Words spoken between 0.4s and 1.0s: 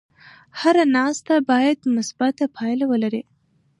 هره